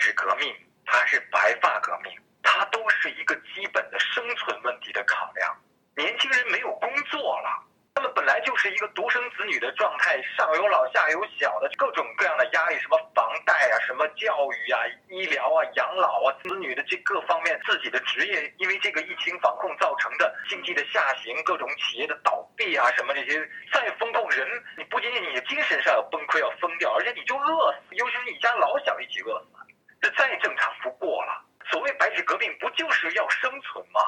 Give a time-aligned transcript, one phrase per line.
[0.00, 2.12] 是革命还是白发革命，
[2.42, 5.56] 它都是一个基本的生存问题的考量。
[5.96, 7.66] 年轻人没有工作了。
[7.92, 24.48] 他们本来就是一个独生子女的状态，上有老下有小的各种各样的压力，什么房贷啊，什么教育啊、医疗啊、养老啊，子女的这各方面，自己的职业因为这个疫情防控造成的经济的下行，各种企业的倒闭啊，什么这些再风控人，
[24.78, 29.46] 你不仅仅你的精神上要崩溃要疯掉，而且你就饿死，尤其是你家老小一起饿死，
[30.00, 31.44] 这再正常不过了。
[31.70, 34.00] 所谓白纸革命，不就是要生存吗？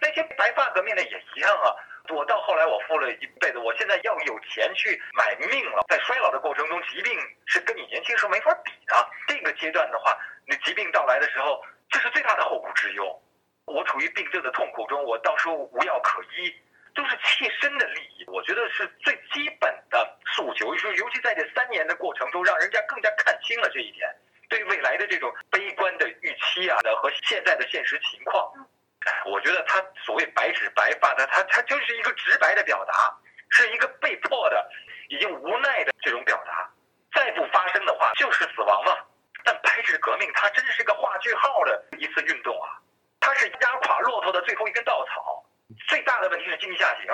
[0.00, 1.74] 那些白发革命的也一样啊。
[2.10, 5.84] 我到后来，我富了一辈子，我现在要有钱去买命了。
[5.88, 9.10] 在衰老的过程中，疾病是跟你年轻时候没法比的。
[9.26, 13.22] 这个阶段的话，那疾病到来的时候，这是最大的后顾之忧。
[13.66, 16.54] 我处于病症的痛苦中，我到时候无药可医，
[16.94, 18.24] 都是切身的利益。
[18.28, 20.74] 我觉得是最基本的诉求。
[20.78, 24.08] 说，尤其在这三年的过程中，让人家更加看清了这一点，
[24.48, 28.50] 对未来的这种悲观的预期啊，和现在的现实情况。
[29.24, 30.52] 我觉得他所谓白
[31.18, 32.92] 纸白发的，他他就是一个直白的表达，
[33.50, 34.70] 是一个被迫的、
[35.08, 36.70] 已经无奈的这种表达。
[37.12, 38.96] 再不发生的话，就是死亡嘛。
[39.44, 42.68] 但白纸革命，它真是个画句号的一次运动啊！
[43.20, 45.44] 它是压垮骆驼的最后一根稻草。
[45.88, 47.06] 最大的问题是经济下行，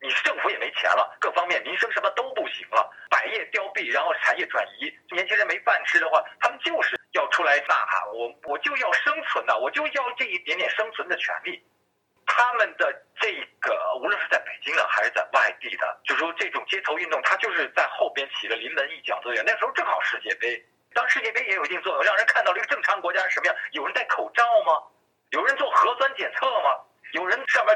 [0.00, 6.98] 你政府也没钱了，各方面民生什么都不行了，百业凋敝，然后产业转移，年轻人没饭吃的话，他们就是。
[7.14, 11.64] 要出来呐喊，我我就要生存呐，我就要这一点点生存的权利。
[12.26, 19.44] 他们的这个，无论是在北京的还是在外地的，就说这种街头运动，它就是在后边起了临门一脚作用。
[19.46, 20.60] 那时候正好世界杯，
[20.92, 23.54] 当世界杯也有一定作用，让人看到了一个正常国家是什么样。
[23.70, 24.82] 有人戴口罩吗？
[25.30, 26.74] 有人做核酸检测吗？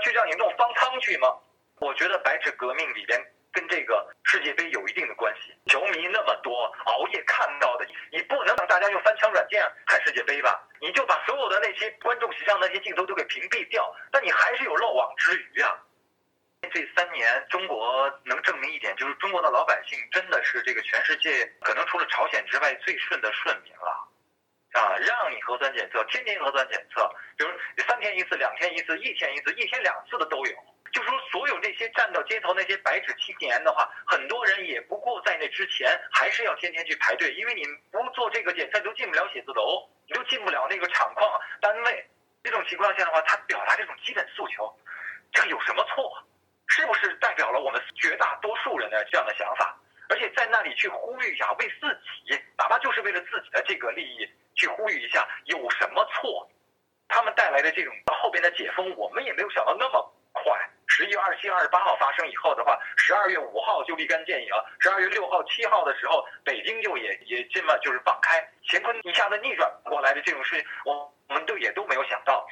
[0.00, 1.34] 去让你弄方舱去吗？
[1.80, 3.24] 我觉得白纸革命里边。
[3.50, 10.62] 跟这个世界杯有一定的关系，球迷那么多，熬夜看到的，你不能让大家用翻墙软件看世界杯吧？
[10.80, 15.74] 你就把所有的那些观众席上那些镜头都给屏蔽掉，那你还是有漏网之鱼啊！
[16.70, 24.07] 这三年，中国能证明一点，就是中国的老百姓真的是这个全世界可能除了朝鲜之外最顺的顺民了，
[24.72, 27.50] 啊，让你核酸检测，天天核酸检测，比如
[27.86, 30.52] 三天一次、两天一次、一天一次、一天两次的都有。
[30.92, 42.06] 就说所有那些站到街头那些白纸青年的话，很多人也不过在那之前还是要天天去排队，因为你不做这个检测都进不了写字楼，你都进不了那个厂矿单位。
[42.42, 44.74] 这种情况下的话，他表达这种基本诉求，
[45.32, 46.24] 这个有什么错？
[46.68, 49.78] 是不是代表了我们绝大多数人的这样的想法？
[50.08, 51.86] 而且在那里去呼吁一下，为自
[52.26, 54.26] 己，哪怕就是为了自己的这个利益
[54.58, 56.46] 去呼吁一下，有什么错？
[57.08, 60.52] 他们带来的这种后边的解封，我们也没有想到那么快。
[60.86, 64.48] 十一月二十七、二十八号发生以后的话，十二月五号就立竿见影。
[64.80, 72.46] 十二月六号、七号的时候，北京就也也这么就是放开，乾坤一下子逆转过来的这种事情，我我们都也都没有想到。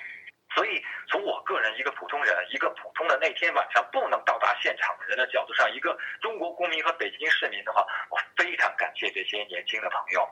[0.54, 10.26] 所以从我个人一个普通人，一个普通的那天晚上不能到达现场的人的角度上，一个中国公民和北京市民的话，我非常感谢这些年轻的朋友，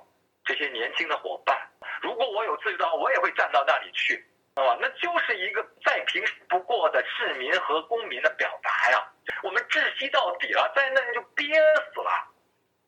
[0.44, 1.56] 这些年轻的伙伴。
[2.03, 4.25] 如果我有自由的话，我也会站到那里去。
[4.55, 9.05] 啊，那就是一个再平不过的市民和公民的表达呀。
[9.43, 11.47] 我们窒息到底了，在那就憋
[11.93, 12.10] 死了。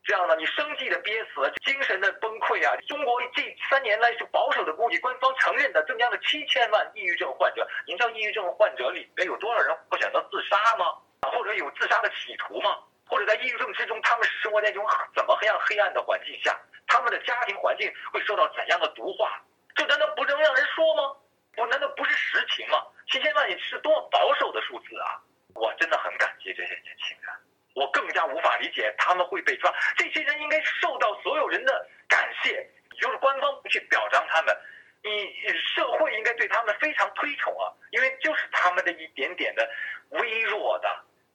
[0.05, 2.77] 这样的，你生计的憋死，精神的崩溃啊！
[2.87, 7.69] 中国这三年来，就保守的估计，官方承认的增加了七千万抑郁症患者。
[7.89, 10.95] 您知道抑郁症患者里面有多少人会选择自杀吗？
[11.23, 12.79] 或者有自杀的企图吗？
[13.09, 14.87] 或者在抑郁症之中，他们生活在一种
[15.17, 16.57] 怎么样黑暗的环境下？
[16.97, 19.39] 他们的家庭环境会受到怎样的毒化？
[19.75, 21.15] 这难道不能让人说吗？
[21.59, 22.83] 我难道不是实情吗？
[23.11, 25.21] 七千万也是多么保守的数字啊！
[25.55, 27.31] 我真的很感激这些年轻人，
[27.75, 29.71] 我更加无法理解他们会被抓。
[29.99, 32.67] 这些人应该受到所有人的感谢，
[32.99, 34.57] 就是官方不去表彰他们，
[35.03, 35.35] 你
[35.75, 37.69] 社会应该对他们非常推崇啊！
[37.91, 39.71] 因为就是他们的一点点的
[40.13, 40.89] 微弱的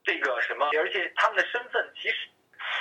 [0.03, 2.27] 这个什么，而且他们的身份其实。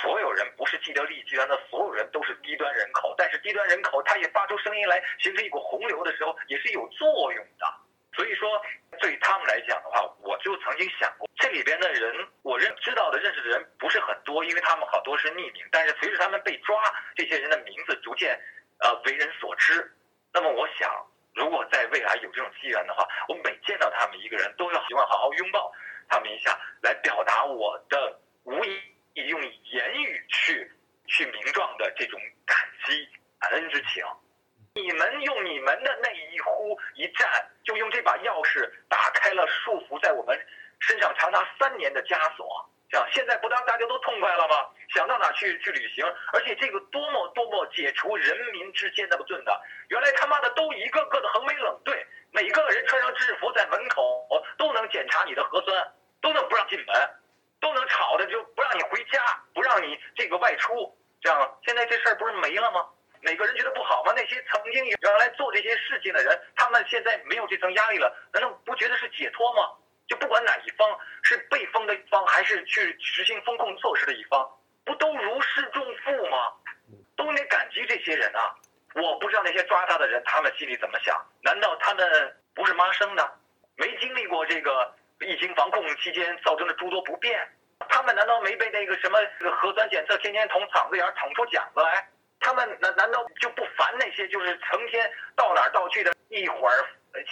[0.03, 7.65] 所有人不是既得利益集团的所有人都是低端人口，但是低端人口他也发出声音来，形成一股洪流的时候也是有作用的。
[8.13, 8.61] 所以说，
[8.99, 15.65] 对于他们来讲的话，我就曾经想过，这里边的人我认知道的、认识的人不是很多，因为他们好多是匿名。
[15.71, 16.75] 但是随着他们被抓，
[17.15, 18.39] 这些人的名字逐渐
[18.79, 19.95] 呃为人所知。
[20.33, 20.91] 那么我想，
[21.35, 25.71] 如果在未来有这种机缘的话，我每见到他们一个人，都要希望好好拥抱
[26.09, 28.81] 他们一下，来表达我的无以。
[29.13, 30.71] 用言语去
[31.05, 33.09] 去名状的这种感激
[33.39, 34.01] 感恩之情，
[34.73, 37.29] 你们用你们的那一呼一战，
[37.65, 40.39] 就用这把钥匙打开了束缚在我们
[40.79, 42.65] 身上长达三年的枷锁。
[42.89, 44.69] 这样现在不当大家都痛快了吗？
[44.93, 54.27] 想到哪去去旅行，而且这个多么多么解除人民之间的矛盾的，原来他妈的都一个个的横眉冷对，每个人穿上制服在门口
[54.57, 56.95] 都能检查你的核酸，都能不让进门，
[57.59, 59.19] 都能吵的就不让你回家，
[59.53, 62.87] 不让你这个外出，这样现在这事儿不是没了吗？
[63.21, 64.13] 每个人觉得不好吗？
[64.15, 69.69] 那些曾经原来做这些事情的人，他们现在没有这层压力了，难道不觉得是解脱吗？
[70.07, 74.49] 就不管哪一方是被封的一方，还是去实行风控措施的一方，
[74.83, 76.37] 不都如释重负吗？
[77.15, 78.55] 都应该感激这些人啊！
[78.95, 81.23] 我不知道那些抓他的人，他们心里怎么想？
[81.43, 83.31] 难道他们不是妈生的，
[83.75, 87.47] 没经历过这个疫情防控期间造成的诸多不便？
[87.87, 89.19] 他们难道没被那个什么
[89.61, 92.07] 核酸检测天天捅嗓子眼儿捅出茧子来？
[92.41, 96.85] 他们难难道就不烦那些就是成天到哪儿到去的，一会儿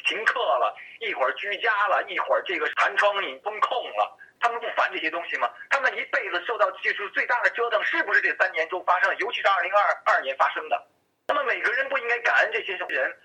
[0.06, 5.50] 停课了，一会儿居家了，一会儿这个寒窗你封控了，他们不烦这些东西吗？
[5.70, 9.16] 他们一辈子受到技术最大的折腾，是不是这三年中发生的？
[9.16, 10.88] 尤其是二零二二年发生的。
[11.28, 13.18] 那么每个人不应该感恩这些人，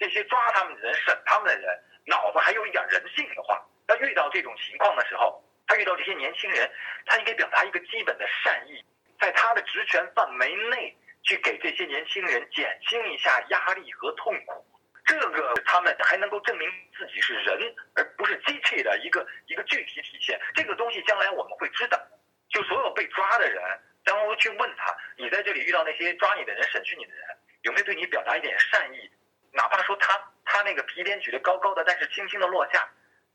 [0.00, 1.68] 这些抓他们的人、审他们的人，
[2.06, 6.70] 脑子还有一点人性的话，他遇到这种情况的时候，他遇到这些年轻人，
[7.04, 8.82] 他应该表达一个基本的善意，
[9.20, 10.96] 在他的职权范围内。
[11.26, 14.64] 去给这些年轻人减轻一下压力和痛苦，
[15.04, 20.40] 这个他们还能够证明自己是人而不是机器的一个一个具体体现。
[20.54, 22.00] 这个东西将来我们会知道。
[22.48, 23.60] 就所有被抓的人，
[24.04, 27.26] 当我去问他，你在这里遇到那些抓你的人、审讯你的人，
[27.62, 29.10] 有没有对你表达一点善意？
[29.52, 32.88] 哪怕说他他那个皮鞭举得高高的，但是轻轻的落下。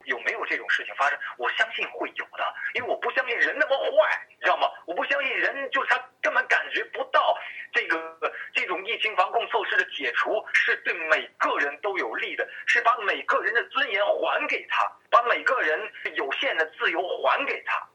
[0.06, 1.20] 有没有这种事情发生？
[1.38, 4.68] 我相信会有的，因为我不相信人那么坏，你知道吗？
[4.88, 7.38] 我不相信人就是他根本感觉不到
[7.72, 15.80] 这个这种疫情防控措施的解除是对每个人都有利的，是把每个人的尊严还给他，把每个人
[16.16, 17.88] 有限的自由还给他。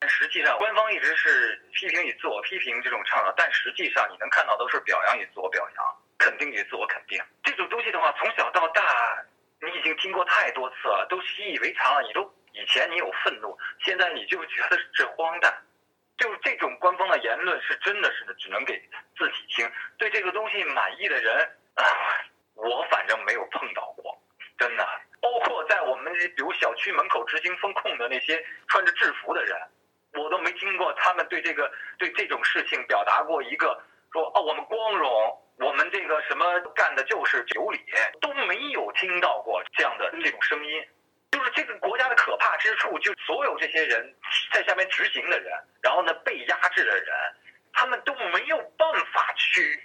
[0.00, 7.22] 但实际上，官方一直是批评与自我批评这种倡导，但实际上你能看到都是表扬与自我表扬，肯定与自我肯定。
[7.44, 9.24] 这种东西的话，从小到大。
[9.58, 12.02] 你已经听过太多次了，都习以为常了。
[12.02, 12.20] 你都
[12.52, 15.50] 以前你有愤怒，现在你就觉得是荒诞。
[16.18, 18.78] 就这种官方的言论是真的是只能给
[19.16, 19.70] 自己听。
[19.96, 21.34] 对这个东西满意的人
[21.74, 21.84] 啊，
[22.54, 24.14] 我反正没有碰到过，
[24.58, 24.86] 真的。
[25.22, 29.58] 包括在我们比如小区门口执行风控的那些穿着制服的人，
[30.12, 35.42] 我都没听过他们对这个对这种事情表达过一个说哦，我们光荣。
[35.58, 37.80] 我们这个什么干的就是九里，
[38.20, 40.86] 都没有听到过这样的这种声音，
[41.30, 44.14] 就是这个国家的可怕之处，就所有这些人
[44.52, 47.06] 在下面执行的人，然后呢被压制的人，
[47.72, 49.82] 他们都没有办法去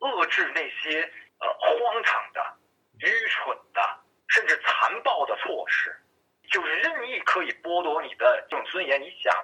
[0.00, 1.10] 遏制那些
[1.40, 2.56] 呃荒唐的、
[2.98, 3.80] 愚蠢的，
[4.28, 5.96] 甚至残暴的措施，
[6.50, 9.00] 就是任意可以剥夺你的这种尊严。
[9.00, 9.34] 你想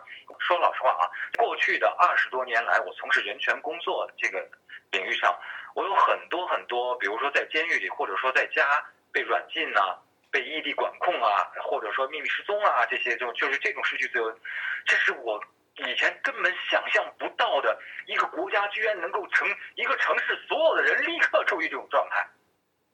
[0.41, 4.47] 说老实话啊，过去的二十多年来，我从事人权工作的这个
[4.91, 5.35] 领域上。
[5.73, 8.63] 我有很多很多，比如说在监狱里，或者说在家
[9.11, 9.97] 被软禁呐，
[10.31, 14.39] 被异地管控啊，或者说秘密失踪啊，这些就就是这种失去自由，
[14.85, 15.43] 这是我
[15.77, 22.29] 以前根本想象不到的一个国家居然能够成一个城市所有的人立刻处于这种状态，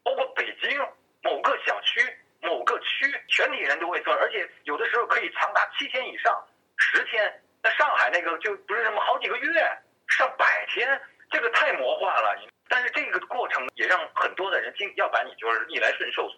[0.05, 0.78] 包括北京
[1.23, 2.00] 某个小区、
[2.40, 6.46] 某个区，全体人都会做，而且有的时候可以长达七天以上、
[6.76, 7.43] 十天。
[7.62, 11.00] 那上海那个就不是什么好几个月、上百天，
[11.32, 12.38] 这个太魔幻了。
[12.69, 16.29] 但是这个过程也让很多的人经，要不然你就是逆来顺受，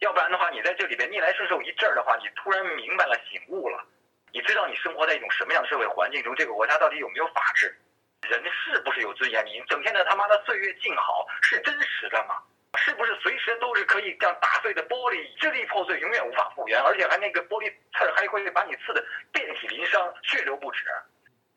[0.00, 3.84] 要不然的话，你在这里边逆来顺受一阵儿的话，你突然明白了、醒悟了，
[4.32, 7.76] 你知道你生活在一种什么样的社会环境中，这个国家到底有没有法治，
[8.28, 9.44] 人是不是有尊严？
[9.46, 12.42] 你整天的他妈的岁月静好是真实的吗？
[12.78, 19.02] 是不是随时都是可以像打碎的玻璃，支离破碎，永远无法复原，而且还那个玻璃刺还会把你刺的
[19.32, 20.84] 遍体鳞伤、血流不止？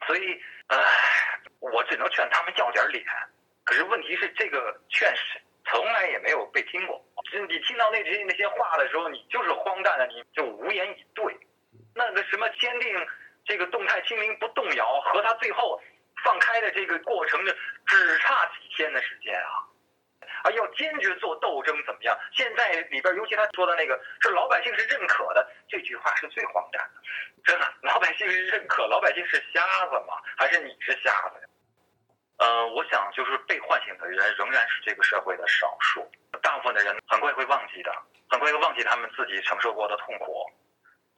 [0.07, 0.77] 所以，唉，
[1.59, 3.03] 我只能劝他们要点脸。
[3.69, 6.99] 可是问题是，这个劝是从来也没有被听过。
[7.47, 11.37] 你听到那些那些话的时候，你就是荒诞的，你就无言以对。
[11.93, 13.07] 那个什么坚定
[13.45, 15.79] 这个动态清零不动摇，和他最后
[16.23, 19.61] 放开的这个过程的只差几天的时间啊！
[20.41, 22.17] 啊，要坚决做斗争，怎么样？
[22.33, 27.01] 现在里边尤其他说的那个是老百姓是认可的，这句话是最荒诞的。
[27.43, 30.15] 真的，老百姓是认可，老百姓是瞎子吗？
[30.37, 31.48] 还是你是瞎子呀？
[32.39, 36.09] 呃，我想就是被唤醒的人仍然是这个社会的少数，
[36.41, 37.91] 大部分的人很快会忘记的，
[38.29, 40.49] 很快会忘记他们自己承受过的痛苦，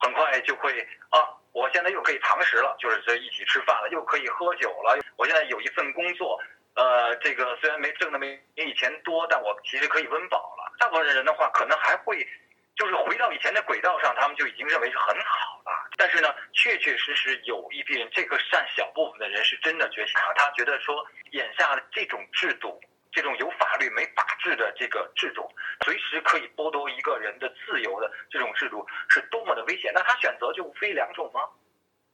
[0.00, 6.40] 很快就会啊，我现在又可以堂食了，就是在一起吃饭了，又可以喝酒了，我现在有一份工作，
[6.74, 10.74] 呃，这个虽然没挣的没以前多，但我其实可以温饱了。
[10.78, 12.26] 大部分的人的话，可能还会
[12.74, 15.81] 就是回到以前的轨道上，他们就已经认为是很好了。
[16.02, 20.34] 但是呢，确确实实有一批人，这个占小部分的人是真的觉醒了。
[20.34, 22.80] 他觉得说，眼下的这种制度，
[23.12, 25.48] 这种有法律没法治的这个制度，
[25.84, 29.92] 随时可以剥夺一个人的自由的这种制度，是多么的危险。
[29.94, 31.42] 那他选择就非两种吗？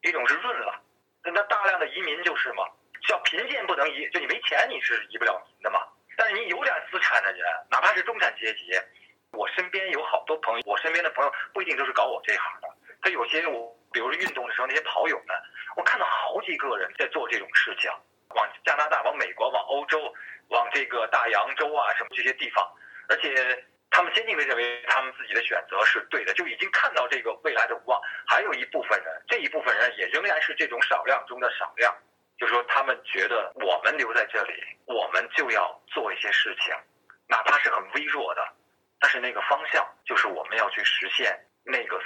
[0.03, 0.79] 一种是润了，
[1.23, 2.65] 那大量的移民就是嘛，
[3.09, 5.81] 叫贫贱不能移，就你没钱你是移不了民的嘛。
[6.15, 8.79] 但是你有点资产的人，哪怕是中产阶级，
[9.33, 12.69] 我身边有好多朋友，我身边的朋友不一定都是搞我这一行的，
[13.01, 15.37] 他有些我，比如说运动的时候那些跑友们，
[15.77, 17.91] 我看到好几个人在做这种事情，
[18.35, 20.13] 往加拿大、往美国、往欧洲、
[20.49, 22.67] 往这个大洋洲啊什么这些地方，
[23.09, 28.01] 而且他们坚定的认为他们自己的选择是对的，就已经看到这个未来的无望。
[28.27, 31.95] 还有一部分人，这一部分人也仍然是这种少量中的少量。
[32.39, 36.73] 就是说，他们觉得我们留在这里，我们就要做一些事情，
[37.27, 38.47] 哪怕是很微弱的，
[39.01, 42.01] 但是那个方向就是我们要去实现那个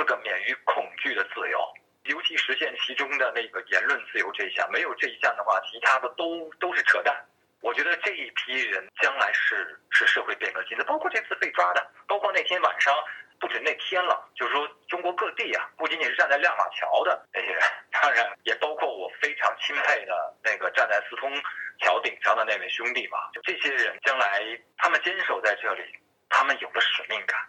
[0.00, 1.60] 四个免于恐惧的自由，
[2.04, 4.66] 尤其实现其中的那个言论自由这一项。
[4.72, 7.14] 没有这一项的话，其他的都都是扯淡。
[7.60, 12.94] 我觉得这一批人将来是是社会变革期的，包括这次被抓的，包括那天晚上。
[13.38, 21.32] 不止那天了，就是说中国各地啊，不仅仅是站在亮马桥的那些人，当然也包括我非常钦佩的那个站在四通
[21.78, 23.30] 桥顶上的那位兄弟吧。
[23.32, 24.42] 就这些人将来
[24.76, 25.82] 他们坚守在这里，
[26.28, 27.40] 他们有了使命感。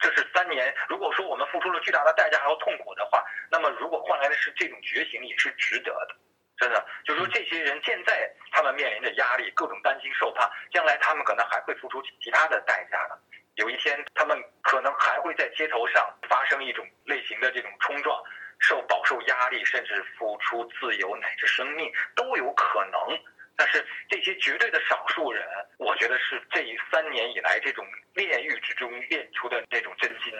[0.00, 6.16] 这是三年，如果说我们付出了巨大的代价还要痛苦的话，那么如果换来的是这种觉醒，也是值得的。
[6.56, 13.18] 真的，就是说这些人现在他们面临着压力，各种担惊受怕，将来他们可能还会付出其他的代价的。
[13.54, 18.22] 有一天，他们可能还会在街头上发生一种类型的这种冲撞，
[18.58, 23.18] 受饱受压力，甚至付出自由乃至生命都有可能。
[23.60, 25.44] 但是这些绝对的少数人，
[25.76, 30.32] 我觉得是这三年以来这种炼狱之中炼出的那种真心。